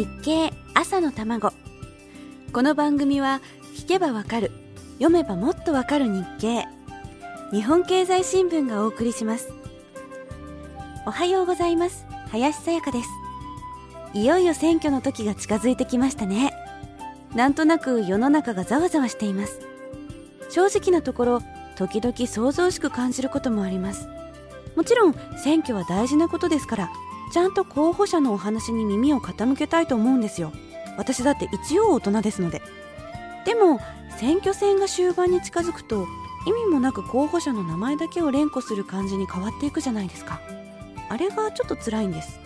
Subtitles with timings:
[0.00, 1.52] 日経朝の卵。
[2.54, 3.42] この番組は
[3.76, 4.50] 聞けばわかる
[4.94, 6.66] 読めばもっとわかる日経。
[7.52, 9.52] 日本経済新聞がお送りします。
[11.04, 12.06] おはようございます。
[12.30, 13.10] 林さやかです。
[14.14, 16.54] いよいよ選挙の時が近づいてきましたね。
[17.34, 19.60] なんとなく世の中がざわざわしています。
[20.48, 21.42] 正直なところ
[21.76, 24.08] 時々想像しく感じることもあります。
[24.76, 26.90] もちろん選挙は大事なことですから
[27.30, 30.52] ちゃんと候補者のお話に耳を傾けたいと思うんですよ。
[30.96, 32.60] 私だって一応大人ですので。
[33.44, 33.80] でも
[34.18, 36.06] 選挙戦が終盤に近づくと
[36.46, 40.40] 意味もなく候補者の名前だけを連呼する感じに変わっていくじゃないですか。
[41.08, 42.40] あれがちょっと辛いんです。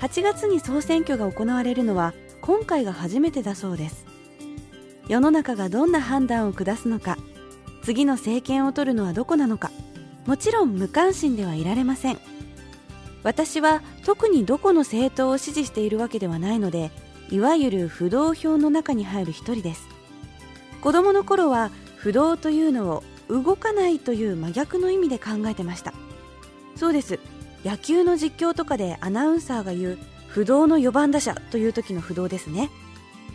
[0.00, 4.04] 8月に総選挙が行われるのは今回が初めてだそうです。
[5.08, 7.18] 世の中がどんな判断を下すのか
[7.82, 9.70] 次の政権を取るのはどこなのか
[10.26, 12.18] もちろん無関心ではいられません。
[13.22, 16.90] 私は特にどこの政党を支持しているわけではないので
[17.30, 19.88] いわゆる不動票の中に入る一人です。
[20.80, 25.94] 子供の頃は不動というのを動かないという真逆の意味で考えてました。
[26.74, 27.18] そうです。
[27.64, 32.70] 野球の実況とかでアナウンサーが言う不動の4番打者という時の不動ですね。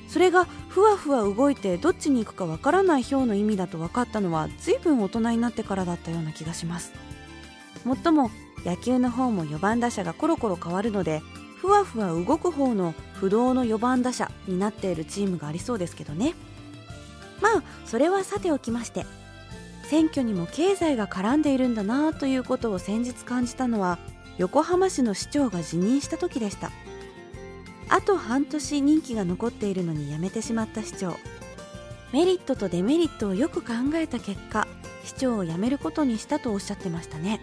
[0.09, 6.93] それがふわふわ動いてどっちに行くかわからない票の意味だと分かったのは随分大人になってからだったような気がします。
[7.85, 8.29] もっとも
[8.67, 11.21] 野球の方も4番打者がコロコロ変わるので
[11.55, 16.35] ふわふわ動く方の不動の4番打者になっているチームがありそうですけどね。
[17.41, 19.05] まあそれはさておきまして
[19.83, 23.99] 選挙にも経済が絡んでいるんだなということを先日感じたのは
[24.37, 26.71] 横浜市の市長が辞任した時でした。
[27.89, 31.15] あと半年任期が残っているのに辞めてしまった市長。
[32.11, 34.67] メリットとデメリットをよく考えた結果
[35.03, 37.39] 市長を辞めることにしたとおっしゃってましたね。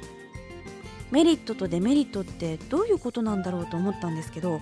[1.10, 4.60] メリットとデメリットってどういうことなんだろうと思ったんですけど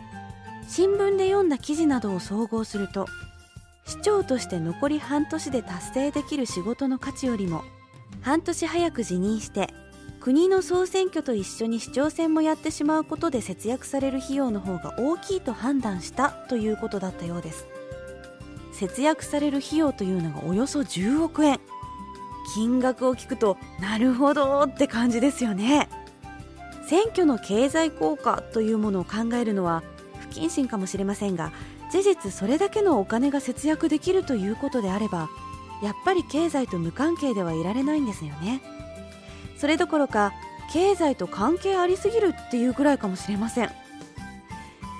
[0.68, 3.06] 新聞で読んだ記事などを総合すると
[3.86, 7.62] 市長として残り半年で達成できる仕事の価値よりも
[8.20, 9.72] 半年早く辞任して
[10.22, 17.66] 国の総選挙と一緒に市長選もやってしまうことで節約される費用の方が大きいと判断したということだったようです。
[18.72, 21.58] 節約される費用というのがおよそ10億円。
[22.54, 25.88] 金額を聞くとなるほどって感じですよね。
[26.92, 29.82] 選挙の経済効果というものを考えるのは
[30.30, 31.50] 不謹慎かもしれませんが
[31.90, 35.30] 事実それだけのお金が節約できるということであれば
[35.82, 38.60] やっぱり経済と無関係ではいられないんですよね。
[39.56, 40.34] それどころか
[40.70, 43.70] 経済と関係ありすぎるっていうくらいかもしれません。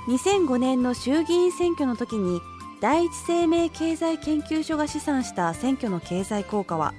[0.09, 2.41] 2005年の衆議院選挙の時に
[2.80, 6.94] 第一生命経済研究所が試算した選挙の経済効果は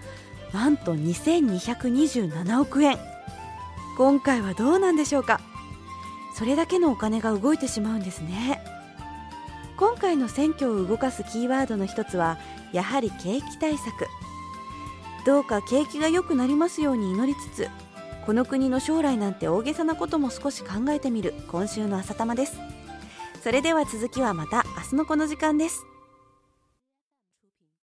[0.54, 3.13] なんと2227億円。
[3.96, 5.40] 今回はどうなんでしょうか？
[6.36, 8.60] それだけのお金が動いてしまうんですね。
[9.78, 12.38] 今回の選挙を動かすキーワードの一つは
[12.72, 14.08] やはり景気対策。
[15.26, 17.70] どうか景気が良くなりますように祈りつつ
[18.26, 22.58] この国の将来なんて大げさなことも少し考えてみる今週の朝玉です。
[23.44, 25.86] それでは続きはまた明日のこの時間です。